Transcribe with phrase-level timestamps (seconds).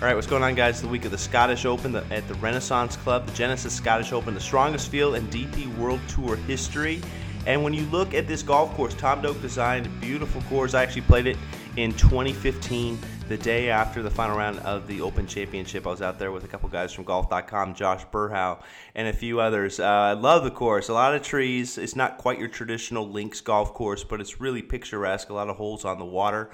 [0.00, 0.80] All right, what's going on, guys?
[0.80, 4.32] The week of the Scottish Open the, at the Renaissance Club, the Genesis Scottish Open,
[4.32, 7.02] the strongest field in DP World Tour history.
[7.46, 10.72] And when you look at this golf course, Tom Doak designed a beautiful course.
[10.72, 11.36] I actually played it
[11.76, 15.84] in 2015, the day after the final round of the Open Championship.
[15.84, 18.62] I was out there with a couple guys from golf.com, Josh Berhow,
[18.94, 19.80] and a few others.
[19.80, 20.88] Uh, I love the course.
[20.88, 21.76] A lot of trees.
[21.76, 25.28] It's not quite your traditional links golf course, but it's really picturesque.
[25.28, 26.50] A lot of holes on the water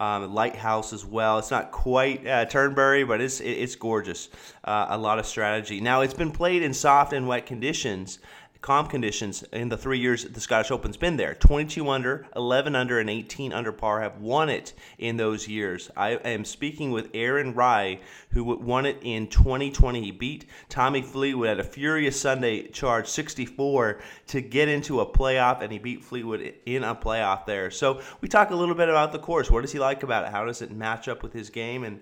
[0.00, 1.38] um, lighthouse as well.
[1.38, 4.28] It's not quite uh, Turnberry, but it's it's gorgeous.
[4.64, 5.80] Uh, a lot of strategy.
[5.80, 8.18] Now it's been played in soft and wet conditions,
[8.60, 11.34] calm conditions in the three years the Scottish Open's been there.
[11.34, 15.90] 22 under, 11 under, and 18 under par have won it in those years.
[15.96, 18.00] I am speaking with Aaron Rai,
[18.30, 20.02] who won it in 2020.
[20.02, 25.62] He beat Tommy Fleetwood at a furious Sunday charge 64 to get into a playoff,
[25.62, 27.70] and he beat Fleetwood in a playoff there.
[27.70, 29.50] So we talk a little bit about the course.
[29.50, 30.30] What does he like about it?
[30.30, 31.84] How does it match up with his game?
[31.84, 32.00] And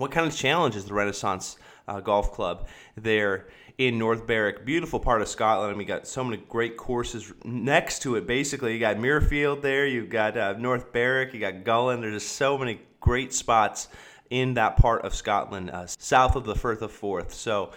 [0.00, 3.48] what kind of challenge is the Renaissance uh, Golf Club there
[3.78, 4.64] in North Berwick.
[4.64, 5.70] Beautiful part of Scotland.
[5.70, 8.26] and we got so many great courses next to it.
[8.26, 12.00] Basically, you got Muirfield there, you've got uh, North Berwick, you got Gullane.
[12.00, 13.88] There's just so many great spots
[14.30, 17.34] in that part of Scotland, uh, south of the Firth of Forth.
[17.34, 17.72] So,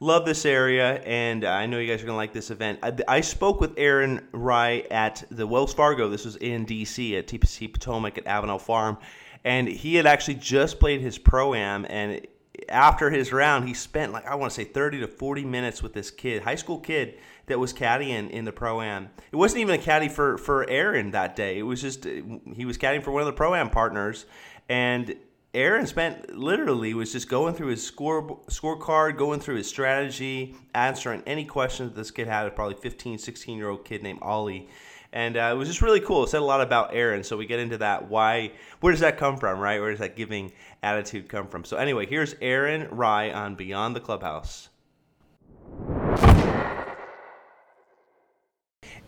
[0.00, 2.80] love this area, and I know you guys are going to like this event.
[2.82, 6.08] I, I, spoke with Aaron Rai at the Wells Fargo.
[6.08, 7.16] This was in D.C.
[7.16, 8.98] at TPC Potomac at Avenel Farm,
[9.46, 12.26] and he had actually just played his pro am, and
[12.68, 15.94] after his round, he spent like I want to say 30 to 40 minutes with
[15.94, 19.08] this kid, high school kid that was caddying in the pro am.
[19.30, 21.58] It wasn't even a caddy for for Aaron that day.
[21.58, 24.26] It was just he was caddying for one of the pro am partners,
[24.68, 25.14] and
[25.54, 31.22] Aaron spent literally was just going through his score scorecard, going through his strategy, answering
[31.24, 32.48] any questions this kid had.
[32.48, 34.68] A probably 15, 16 year old kid named Ollie
[35.12, 36.24] and uh, it was just really cool.
[36.24, 38.08] It said a lot about Aaron, so we get into that.
[38.08, 38.52] Why?
[38.80, 39.80] Where does that come from, right?
[39.80, 40.52] Where does that giving
[40.82, 41.64] attitude come from?
[41.64, 44.68] So anyway, here's Aaron Rai on Beyond the Clubhouse.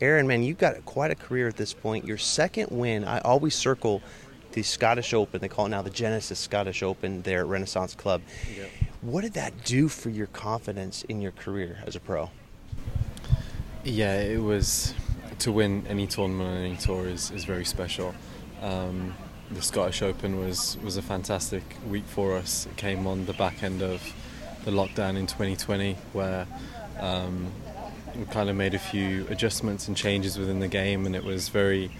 [0.00, 2.04] Aaron, man, you've got quite a career at this point.
[2.04, 4.00] Your second win, I always circle
[4.52, 5.40] the Scottish Open.
[5.40, 8.22] They call it now the Genesis Scottish Open there at Renaissance Club.
[8.56, 8.70] Yep.
[9.02, 12.30] What did that do for your confidence in your career as a pro?
[13.84, 14.94] Yeah, it was
[15.40, 18.14] to win any tournament on any tour is, is very special.
[18.62, 19.14] Um,
[19.50, 22.66] the Scottish Open was, was a fantastic week for us.
[22.66, 24.02] It came on the back end of
[24.64, 26.46] the lockdown in 2020, where
[27.00, 27.50] um,
[28.14, 31.48] we kind of made a few adjustments and changes within the game, and it was
[31.48, 31.90] very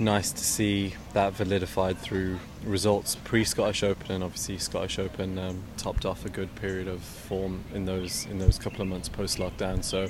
[0.00, 5.62] nice to see that validified through results pre Scottish Open, and obviously Scottish Open um,
[5.76, 9.38] topped off a good period of form in those in those couple of months post
[9.38, 9.82] lockdown.
[9.82, 10.08] So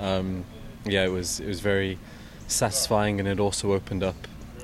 [0.00, 0.44] um,
[0.88, 1.98] yeah, it was it was very
[2.46, 4.16] satisfying, and it also opened up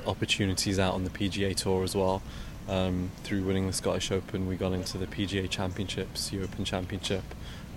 [0.06, 2.22] opportunities out on the PGA Tour as well.
[2.68, 7.24] Um, through winning the Scottish Open, we got into the PGA Championships, European Championship,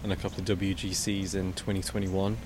[0.02, 2.38] and a couple of WGCs in 2021.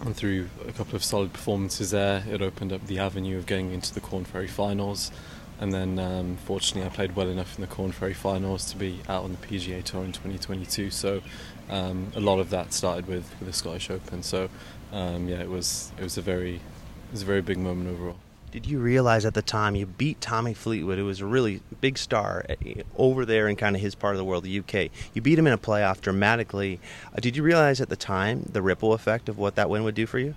[0.00, 3.72] And through a couple of solid performances there, it opened up the avenue of getting
[3.72, 5.10] into the Korn Ferry Finals.
[5.60, 9.00] And then, um, fortunately, I played well enough in the Korn Ferry Finals to be
[9.08, 10.90] out on the PGA Tour in 2022.
[10.90, 11.22] So,
[11.70, 14.22] um, a lot of that started with, with the Scottish Open.
[14.22, 14.48] So,
[14.92, 18.16] um, yeah, it was it was a very it was a very big moment overall.
[18.52, 21.98] Did you realize at the time you beat Tommy Fleetwood, who was a really big
[21.98, 24.90] star eh, over there in kind of his part of the world, the UK?
[25.12, 26.78] You beat him in a playoff dramatically.
[27.12, 29.96] Uh, did you realize at the time the ripple effect of what that win would
[29.96, 30.36] do for you?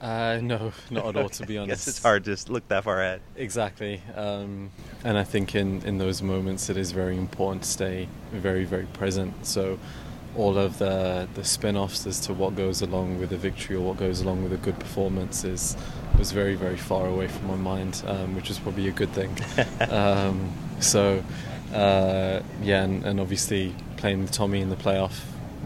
[0.00, 1.28] Uh, no, not at all.
[1.28, 3.20] To be honest, it's hard to look that far ahead.
[3.36, 4.70] Exactly, um,
[5.04, 8.86] and I think in in those moments it is very important to stay very very
[8.86, 9.46] present.
[9.46, 9.78] So
[10.36, 13.96] all of the the spin-offs as to what goes along with a victory or what
[13.96, 15.76] goes along with a good performance is
[16.16, 19.36] was very very far away from my mind, um, which is probably a good thing.
[19.90, 21.24] um, so
[21.72, 25.20] uh, yeah, and, and, obviously playing with Tommy in the playoff,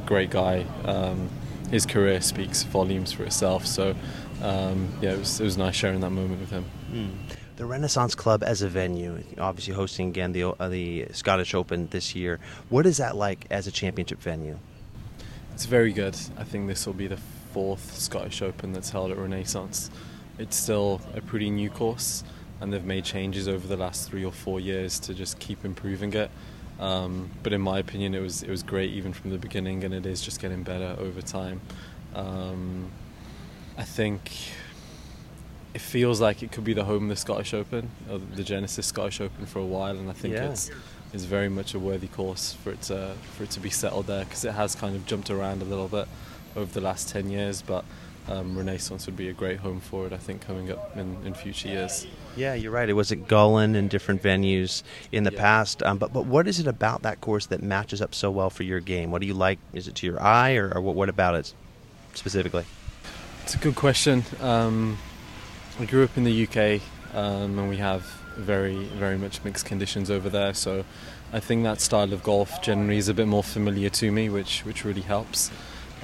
[0.04, 0.66] great guy.
[0.84, 1.28] Um,
[1.70, 3.66] his career speaks volumes for itself.
[3.66, 3.94] So
[4.42, 6.64] um, yeah, it was it was nice sharing that moment with him.
[6.90, 11.86] Mm the Renaissance Club as a venue, obviously hosting again the uh, the Scottish Open
[11.88, 12.40] this year.
[12.70, 14.58] What is that like as a championship venue?
[15.54, 16.16] It's very good.
[16.36, 17.18] I think this will be the
[17.52, 19.90] fourth Scottish Open that's held at Renaissance.
[20.38, 22.24] It's still a pretty new course,
[22.60, 26.14] and they've made changes over the last three or four years to just keep improving
[26.14, 26.30] it.
[26.80, 29.92] Um, but in my opinion, it was it was great even from the beginning, and
[29.92, 31.60] it is just getting better over time.
[32.14, 32.90] Um,
[33.76, 34.30] I think
[35.74, 38.86] it feels like it could be the home of the Scottish Open, or the Genesis
[38.86, 40.50] Scottish Open for a while, and I think Yeah.
[40.50, 40.70] it's
[41.14, 44.24] is very much a worthy course for it to for it to be settled there
[44.24, 46.08] because it has kind of jumped around a little bit
[46.56, 47.84] over the last ten years, but.
[48.28, 51.34] Um, Renaissance would be a great home for it, I think, coming up in, in
[51.34, 52.06] future years.
[52.36, 52.88] Yeah, you're right.
[52.88, 55.40] It was at Gullane and different venues in the Yeah.
[55.40, 55.82] past.
[55.82, 58.62] Um, but but what is it about that course that matches up so well for
[58.62, 59.10] your game?
[59.10, 59.58] What do you like?
[59.72, 61.52] Is it to your eye, or, or what, what about it
[62.14, 62.64] specifically?
[63.42, 64.24] It's a good question.
[64.40, 64.98] Um,
[65.80, 66.80] I grew up in the UK,
[67.12, 68.02] um, and we have
[68.36, 70.54] very, very much mixed conditions over there.
[70.54, 70.84] So,
[71.32, 74.64] I think that style of golf generally is a bit more familiar to me, which
[74.64, 75.50] which really helps.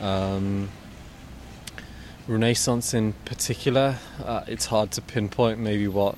[0.00, 0.70] Um,
[2.26, 6.16] Renaissance, in particular, uh, it's hard to pinpoint maybe what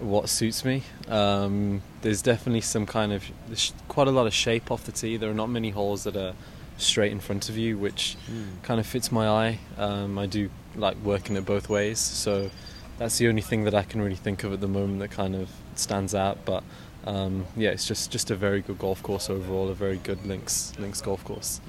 [0.00, 0.82] what suits me.
[1.08, 5.18] Um, there's definitely some kind of there's quite a lot of shape off the tee.
[5.18, 6.32] There are not many holes that are
[6.76, 8.16] straight in front of you, which
[8.62, 9.58] kind of fits my eye.
[9.78, 12.50] Um, I do like working it both ways, so
[12.98, 15.34] that's the only thing that I can really think of at the moment that kind
[15.34, 16.44] of stands out.
[16.44, 16.62] But
[17.04, 20.72] um, yeah, it's just just a very good golf course overall, a very good links
[20.78, 21.60] links golf course.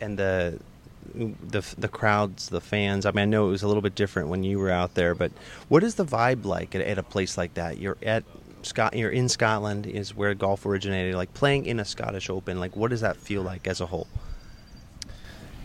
[0.00, 0.60] And the
[1.14, 3.06] the the crowds, the fans.
[3.06, 5.14] I mean, I know it was a little bit different when you were out there,
[5.14, 5.32] but
[5.68, 7.78] what is the vibe like at, at a place like that?
[7.78, 8.24] You're at
[8.62, 11.14] Scot, you're in Scotland, is where golf originated.
[11.14, 14.08] Like playing in a Scottish Open, like what does that feel like as a whole?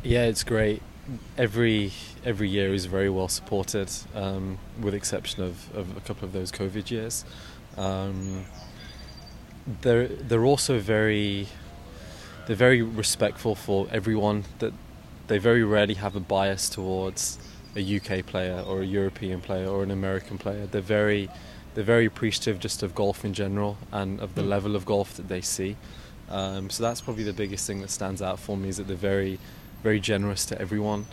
[0.04, 0.82] Yeah, it's great.
[1.38, 1.92] Every
[2.26, 6.52] every year is very well supported, um, with exception of, of a couple of those
[6.52, 7.26] COVID years.
[7.78, 8.46] Um,
[9.82, 11.48] they're they're also very
[12.48, 14.44] they're very respectful for everyone.
[14.60, 14.74] That
[15.28, 17.40] they very rarely have a bias towards
[17.76, 20.68] a UK player or a European player or an American player.
[20.68, 21.30] They're very
[21.76, 24.50] they're very appreciative just of golf in general and of the Mm.
[24.50, 25.76] level of golf that they see.
[26.30, 28.96] Um, so that's probably the biggest thing that stands out for me is that they're
[28.96, 29.40] very
[29.84, 31.06] very generous to everyone.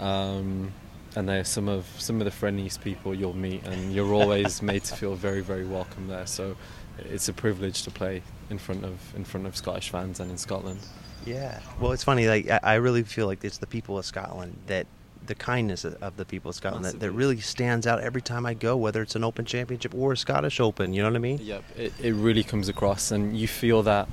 [0.00, 0.72] Um,
[1.16, 4.82] and they're some of some of the friendliest people you'll meet, and you're always made
[4.84, 6.26] to feel very, very welcome there.
[6.26, 6.56] So
[6.98, 10.38] it's a privilege to play in front of in front of Scottish fans and in
[10.38, 10.80] Scotland.
[11.24, 11.60] Yeah.
[11.80, 12.26] Well, it's funny.
[12.26, 14.86] Like I, really feel like it's the people of Scotland that
[15.26, 18.44] the kindness of- of the people of Scotland that, that really stands out every time
[18.44, 20.92] I go, whether it's an Open Championship or a Scottish Open.
[20.92, 21.38] You know what I mean?
[21.40, 24.06] Yep, it, it really comes across, and you feel that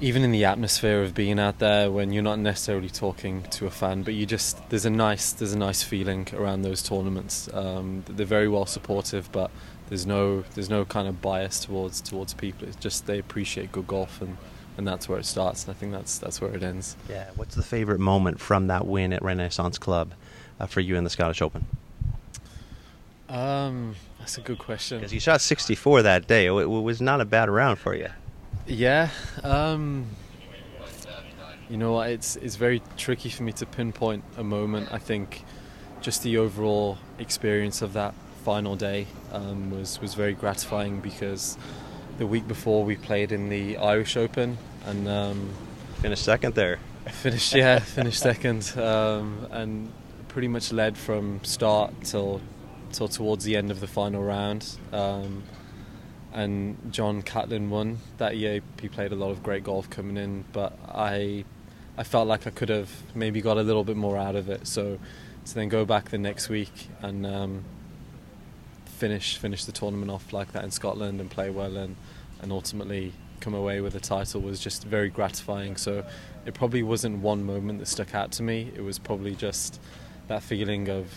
[0.00, 3.70] even in the atmosphere of being out there when you're not necessarily talking to a
[3.70, 7.48] fan, but you just there's a nice there's a nice feeling around those tournaments.
[7.52, 9.50] Um, they're very well supportive, but
[9.88, 12.68] there's no there's no kind of bias towards towards people.
[12.68, 14.36] It's just they appreciate good golf, and,
[14.76, 15.64] and that's where it starts.
[15.64, 16.96] And I think that's that's where it ends.
[17.08, 17.30] Yeah.
[17.34, 20.14] What's the favorite moment from that win at Renaissance Club
[20.60, 21.66] uh, for you in the Scottish Open?
[23.28, 24.98] Um, that's a good question.
[24.98, 26.46] Because you shot 64 that day.
[26.46, 28.08] It, it was not a bad round for you.
[28.68, 29.08] Yeah,
[29.44, 30.06] um,
[31.70, 32.10] you know what?
[32.10, 34.92] It's it's very tricky for me to pinpoint a moment.
[34.92, 35.42] I think
[36.02, 41.56] just the overall experience of that final day um, was was very gratifying because
[42.18, 45.50] the week before we played in the Irish Open and um,
[46.02, 46.78] Finished second there.
[47.10, 49.90] finished yeah finished second um, and
[50.28, 52.40] pretty much led from start till
[52.92, 54.78] till towards the end of the final round.
[54.92, 55.42] Um,
[56.38, 58.60] and John Catlin won that year.
[58.80, 61.44] He played a lot of great golf coming in, but I
[61.96, 64.68] I felt like I could have maybe got a little bit more out of it.
[64.68, 65.00] So
[65.46, 67.64] to then go back the next week and um,
[68.84, 71.96] finish finish the tournament off like that in Scotland and play well and
[72.40, 75.76] and ultimately come away with a title was just very gratifying.
[75.76, 76.04] So
[76.46, 78.70] it probably wasn't one moment that stuck out to me.
[78.76, 79.80] It was probably just
[80.28, 81.08] that feeling of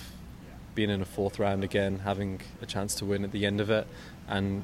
[0.74, 3.70] being in a fourth round again, having a chance to win at the end of
[3.70, 3.86] it,
[4.28, 4.64] and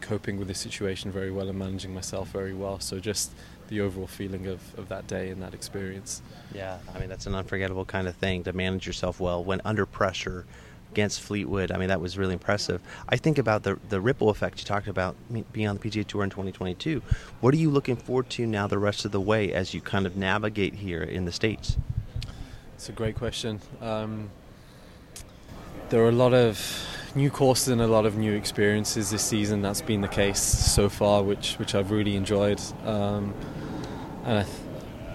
[0.00, 2.80] coping with the situation very well and managing myself very well.
[2.80, 3.32] So just
[3.68, 6.22] the overall feeling of, of that day and that experience.
[6.54, 9.86] Yeah, I mean that's an unforgettable kind of thing to manage yourself well when under
[9.86, 10.46] pressure
[10.90, 11.70] against Fleetwood.
[11.70, 12.80] I mean that was really impressive.
[13.08, 15.16] I think about the the ripple effect you talked about
[15.52, 17.02] being on the PGA Tour in 2022.
[17.40, 20.06] What are you looking forward to now the rest of the way as you kind
[20.06, 21.76] of navigate here in the states?
[22.74, 23.60] It's a great question.
[23.80, 24.30] Um,
[25.90, 26.58] there are a lot of
[27.14, 29.62] new courses and a lot of new experiences this season.
[29.62, 32.60] That's been the case so far, which which I've really enjoyed.
[32.84, 33.34] Um,
[34.24, 34.56] and I, th-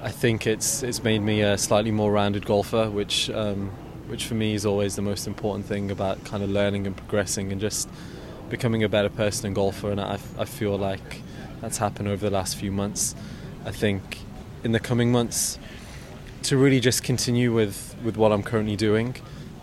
[0.01, 3.71] I think it's it's made me a slightly more rounded golfer, which um,
[4.07, 7.51] which for me is always the most important thing about kind of learning and progressing
[7.51, 7.89] and just
[8.49, 9.91] becoming a better person and golfer.
[9.91, 11.21] And I, I feel like
[11.61, 13.15] that's happened over the last few months.
[13.65, 14.19] I think
[14.63, 15.57] in the coming months
[16.43, 19.15] to really just continue with, with what I'm currently doing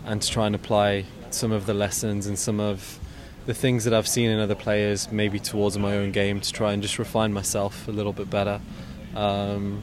[0.03, 2.99] and to try and apply some of the lessons and some of
[3.45, 6.73] the things that I've seen in other players, maybe towards my own game, to try
[6.73, 8.61] and just refine myself a little bit better,
[9.15, 9.81] um,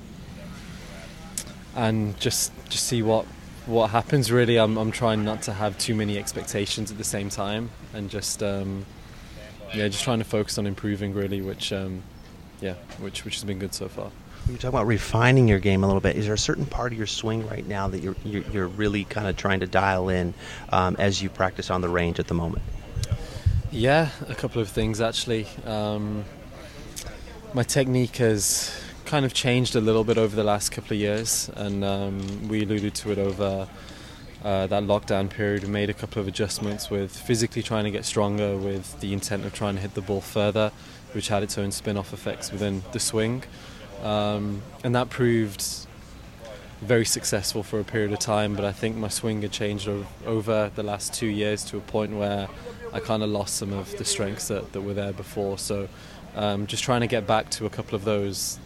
[1.75, 3.27] and just just see what
[3.67, 4.31] what happens.
[4.31, 8.11] Really, I'm I'm trying not to have too many expectations at the same time, and
[8.11, 8.87] just um,
[9.75, 12.03] yeah, just trying to focus on improving really, which um,
[12.61, 14.11] yeah, which which has been good so far.
[14.49, 16.17] You talk about refining your game a little bit.
[16.17, 19.05] Is there a certain part of your swing right now that you're you're, you're really
[19.05, 20.33] kind of trying to dial in
[20.71, 22.63] um, as you practice on the range at the moment?
[23.71, 25.47] Yeah, a couple of things actually.
[25.67, 26.25] Um,
[27.53, 28.75] my technique has
[29.05, 32.63] kind of changed a little bit over the last couple of years, and um, we
[32.63, 33.69] alluded to it over
[34.45, 35.65] uh, that lockdown period.
[35.65, 39.45] We made a couple of adjustments with physically trying to get stronger, with the intent
[39.45, 40.73] of trying to hit the ball further,
[41.13, 43.43] which had its own spin off effects within the swing.
[44.03, 45.65] Um, and that proved
[46.81, 49.89] very successful for a period of time, but I think my swing had changed
[50.25, 52.49] over the last two years to a point where
[52.93, 55.59] I kind of lost some of the strengths that, that were there before.
[55.59, 55.89] So
[56.37, 58.59] um, just trying to get back to a couple of those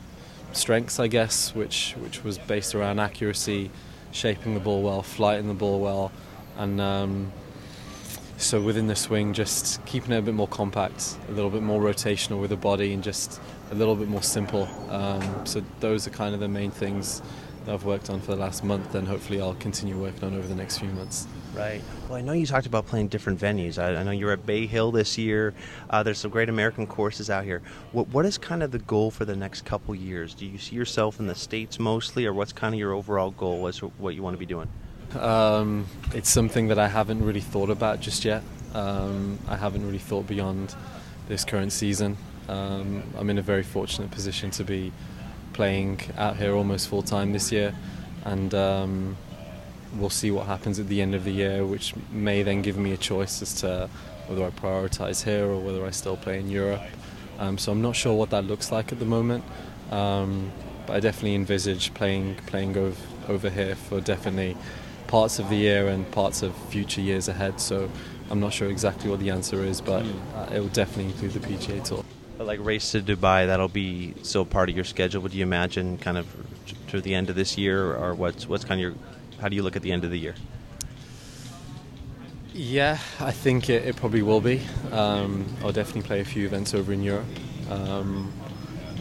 [0.53, 3.71] strengths, I guess, which which was based around accuracy,
[4.11, 6.13] shaping the ball well, flighting the ball well,
[6.59, 7.33] and um,
[8.37, 11.81] so within the swing, just keeping it a bit more compact, a little bit more
[11.81, 13.41] rotational with the body, and just
[13.73, 14.69] a little bit more simple.
[14.91, 17.23] Um, so those are kind of the main things
[17.65, 20.47] that I've worked on for the last month, and hopefully I'll continue working on over
[20.47, 21.27] the next few months.
[21.55, 21.81] Right.
[22.09, 23.79] Well, I know you talked about playing different venues.
[23.79, 25.55] I, I know you're at Bay Hill this year.
[25.89, 27.63] Uh, there's some great American courses out here.
[27.93, 30.35] What, what is kind of the goal for the next couple years?
[30.35, 33.67] Do you see yourself in the states mostly, or what's kind of your overall goal
[33.69, 34.69] as what you want to be doing?
[35.19, 38.43] Um, it's something that I haven't really thought about just yet.
[38.75, 40.75] Um, I haven't really thought beyond
[41.29, 42.17] this current season.
[42.49, 44.93] Um, I'm in a very fortunate position to be
[45.53, 47.75] playing out here almost full time this year,
[48.25, 49.17] and um,
[49.97, 52.93] we'll see what happens at the end of the year, which may then give me
[52.93, 53.89] a choice as to
[54.27, 56.83] whether I prioritise here or whether I still play in Europe.
[57.39, 59.45] Um, so I'm not sure what that looks like at the moment,
[59.91, 60.53] um,
[60.87, 62.97] but I definitely envisage playing playing over,
[63.29, 64.57] over here for definitely
[65.07, 67.61] parts of the year and parts of future years ahead.
[67.61, 67.91] So
[68.31, 71.41] I'm not sure exactly what the answer is, but uh, it will definitely include the
[71.41, 72.05] PGA Tour.
[72.39, 75.23] But like race to Dubai, that'll be still part of your schedule.
[75.23, 76.27] Would you imagine, kind of
[76.89, 78.95] to the end of this year, or what's what's kind of your
[79.41, 80.35] how do you look at the end of the year?
[82.55, 84.61] Yeah, I think it, it probably will be.
[84.91, 87.27] Um, I'll definitely play a few events over in Europe.
[87.71, 88.31] Um,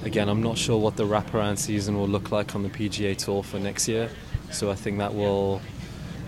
[0.04, 3.44] again, I'm not sure what the wraparound season will look like on the PGA Tour
[3.44, 4.10] for next year,
[4.52, 5.62] so I think that will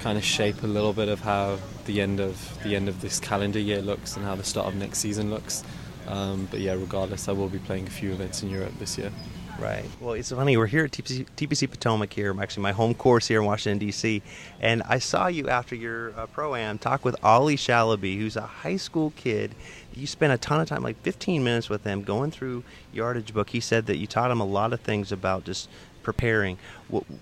[0.02, 3.20] kind of shape a little bit of how the end of the end of this
[3.20, 5.64] calendar year looks and how the start of next season looks.
[6.08, 9.12] Um, but yeah, regardless, I will be playing a few events in Europe this year.
[9.60, 9.86] Right.
[10.02, 10.58] Well, it's funny.
[10.58, 14.24] We're here at TPC, TPC Potomac here, actually my home course here in Washington D.C.
[14.60, 18.42] And I saw you after your uh, pro am talk with Ollie Shalaby, who's a
[18.42, 19.54] high school kid.
[19.94, 23.52] You spent a ton of time, like 15 minutes, with him going through yardage book.
[23.52, 25.70] He said that you taught him a lot of things about just
[26.02, 26.58] preparing.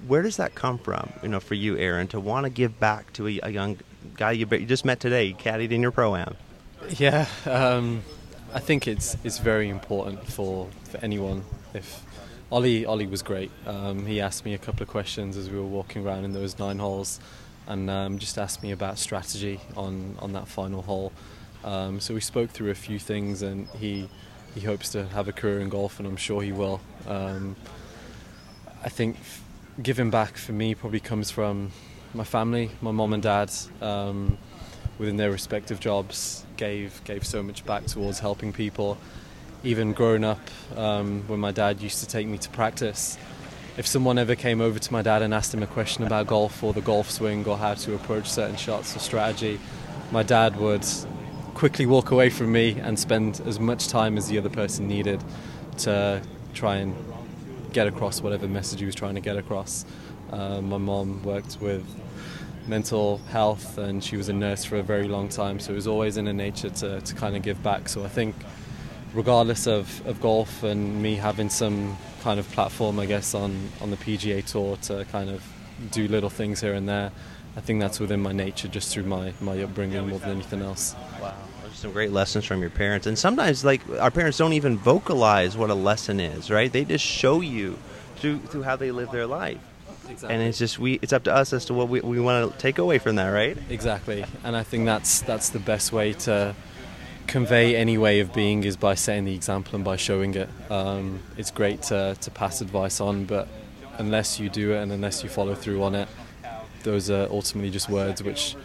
[0.07, 1.11] Where does that come from?
[1.21, 3.77] You know, for you, Aaron, to want to give back to a, a young
[4.15, 6.35] guy you, you, just met today, caddied in your pro am.
[6.97, 7.27] Yeah.
[7.45, 8.03] Um,
[8.53, 11.43] I think it's it's very important for, for anyone
[11.73, 12.03] if
[12.51, 13.49] Ollie Ollie was great.
[13.65, 16.59] Um, he asked me a couple of questions as we were walking around in those
[16.59, 17.21] nine holes,
[17.65, 21.13] and um, just asked me about strategy on on that final hole.
[21.63, 24.09] Um, so we spoke through a few things, and he
[24.53, 26.81] he hopes to have a career in golf, and I'm sure he will.
[27.07, 27.55] Um,
[28.83, 29.15] I think
[29.81, 31.71] giving back for me probably comes from
[32.13, 33.49] my family, my mom and dad.
[35.01, 38.99] Within their respective jobs, gave gave so much back towards helping people
[39.63, 40.39] even growing up,
[40.75, 43.17] um, when my dad used to take me to practice,
[43.77, 46.63] if someone ever came over to my dad and asked him a question about golf
[46.63, 49.59] or the golf swing or how to approach certain shots or strategy,
[50.11, 50.85] my dad would
[51.55, 55.19] quickly walk away from me and spend as much time as the other person needed
[55.79, 56.21] to
[56.53, 56.95] try and
[57.73, 59.83] get across whatever message he was trying to get across.
[60.31, 61.83] Uh, my mom worked with
[62.71, 65.87] mental health and she was a nurse for a very long time, so it was
[65.87, 67.89] always in her nature to, to kind of give back.
[67.89, 68.33] So I think
[69.13, 73.91] regardless of, of golf and me having some kind of platform, I guess, on, on
[73.91, 75.43] the PGA Tour to kind of
[75.91, 77.11] do little things here and there,
[77.57, 80.95] I think that's within my nature just through my, my upbringing more than anything else.
[81.21, 81.35] Wow.
[81.73, 83.05] Some great lessons from your parents.
[83.05, 86.71] And sometimes, like, our parents don't even vocalize what a lesson is, right?
[86.71, 87.77] They just show you
[88.17, 89.59] through, through how they live their life.
[90.09, 90.35] Exactly.
[90.35, 92.57] And it's just we it's up to us as to what we, we want to
[92.57, 93.57] take away from that, right?
[93.69, 94.25] Exactly.
[94.43, 96.55] And I think that's that's the best way to
[97.27, 100.49] convey any way of being is by setting the example and by showing it.
[100.69, 103.47] Um, it's great to, to pass advice on, but
[103.97, 106.09] unless you do it and unless you follow through on it,
[106.83, 108.55] those are ultimately just words which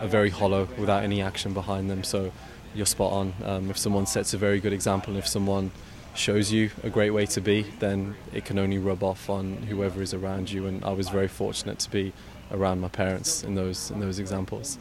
[0.00, 2.04] are very hollow without any action behind them.
[2.04, 2.30] So
[2.74, 3.34] you're spot on.
[3.44, 5.70] Um, if someone sets a very good example, if someone
[6.14, 10.02] shows you a great way to be, then it can only rub off on whoever
[10.02, 10.66] is around you.
[10.66, 12.12] And I was very fortunate to be
[12.50, 14.78] around my parents in those in those examples.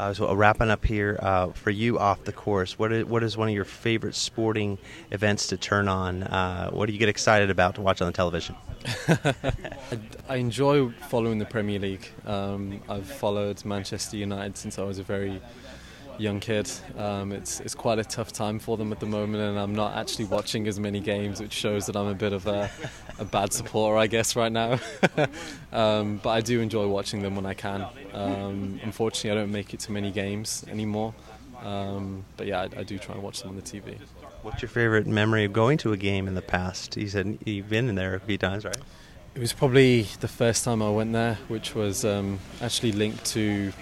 [0.00, 3.22] Uh, so uh, wrapping up here uh, for you off the course, what is, what
[3.22, 4.78] is one of your favorite sporting
[5.10, 6.22] events to turn on?
[6.22, 8.56] Uh, what do you get excited about to watch on the television?
[9.08, 9.34] I,
[10.26, 12.08] I, enjoy following the Premier League.
[12.24, 15.38] Um, I've followed Manchester United since I was a very
[16.18, 16.70] young kid.
[16.96, 19.96] Um, it's it's quite a tough time for them at the moment, and I'm not
[19.96, 22.70] actually watching as many games, which shows that I'm a bit of a,
[23.18, 24.78] a bad supporter, I guess, right now.
[25.72, 27.86] um, but I do enjoy watching them when I can.
[28.12, 31.14] Um, unfortunately, I don't make it to many games anymore.
[31.62, 33.98] Um, but yeah, I, I, do try and watch them on the TV.
[34.42, 36.96] What's your favorite memory of going to a game in the past?
[36.96, 38.78] You said you've been in there a few times, right?
[39.34, 43.72] It was probably the first time I went there, which was um, actually linked to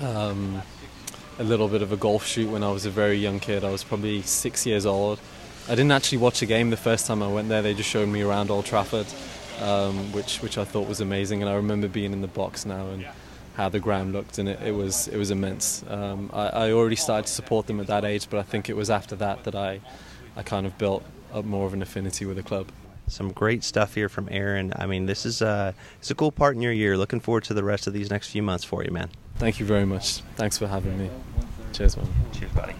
[0.00, 0.62] um,
[1.38, 3.64] a little bit of a golf shoot when I was a very young kid.
[3.64, 5.20] I was probably six years old.
[5.66, 7.62] I didn't actually watch a game the first time I went there.
[7.62, 9.06] They just showed me around Old Trafford,
[9.60, 11.42] um, which which I thought was amazing.
[11.42, 13.06] And I remember being in the box now and
[13.54, 15.84] how the ground looked, and it, it was it was immense.
[15.88, 18.76] Um, I, I, already started to support them at that age, but I think it
[18.76, 19.80] was after that that I
[20.36, 21.04] I kind of built
[21.34, 22.68] up more of an affinity with the club.
[23.08, 24.72] Some great stuff here from Aaron.
[24.76, 26.96] I mean, this is a it's a cool part in your year.
[26.96, 29.10] Looking forward to the rest of these next few months for you, man.
[29.38, 30.20] Thank you very much.
[30.36, 31.10] Thanks for having me.
[31.72, 32.06] Cheers, man.
[32.32, 32.74] Cheers, buddy.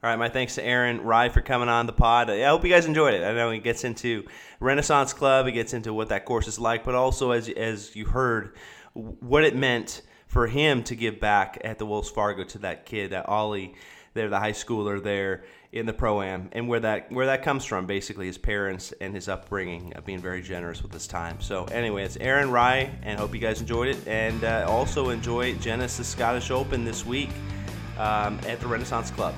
[0.00, 2.30] All right, my thanks to Aaron Rai for coming on the pod.
[2.30, 3.24] I hope you guys enjoyed it.
[3.24, 4.24] I know he gets into
[4.60, 8.06] Renaissance Club, he gets into what that course is like, but also as as you
[8.06, 8.56] heard,
[8.94, 13.10] what it meant for him to give back at the Wells Fargo to that kid,
[13.10, 13.74] that Ollie,
[14.18, 17.64] there, the high schooler there in the pro am, and where that where that comes
[17.64, 21.40] from, basically his parents and his upbringing of being very generous with his time.
[21.40, 25.54] So anyway, it's Aaron Rai, and hope you guys enjoyed it, and uh, also enjoy
[25.54, 27.30] Genesis Scottish Open this week
[27.98, 29.34] um, at the Renaissance Club.